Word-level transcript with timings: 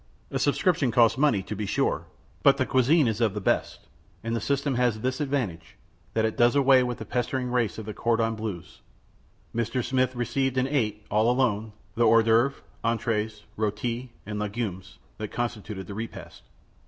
A 0.31 0.39
subscription 0.39 0.89
costs 0.89 1.15
money, 1.15 1.43
to 1.43 1.55
be 1.55 1.67
sure, 1.67 2.07
but 2.41 2.57
the 2.57 2.65
cuisine 2.65 3.07
is 3.07 3.21
of 3.21 3.35
the 3.35 3.39
best, 3.39 3.87
and 4.23 4.35
the 4.35 4.41
system 4.41 4.73
has 4.73 5.01
this 5.01 5.21
advantage, 5.21 5.75
that 6.15 6.25
it 6.25 6.35
does 6.35 6.55
away 6.55 6.81
with 6.81 6.97
the 6.97 7.05
pestering 7.05 7.51
race 7.51 7.77
of 7.77 7.85
the 7.85 7.93
cordons 7.93 8.35
bleus. 8.37 8.81
Mr. 9.55 9.85
Smith 9.85 10.15
received 10.15 10.57
and 10.57 10.67
ate, 10.67 11.05
all 11.11 11.29
alone, 11.29 11.73
the 11.93 12.07
hors 12.07 12.23
d'oeuvre, 12.23 12.55
entr├®es, 12.83 13.41
r├┤ti, 13.59 14.09
and 14.25 14.39
legumes 14.39 14.97
that 15.19 15.27
constituted 15.31 15.85
the 15.85 15.93
repast. 15.93 16.41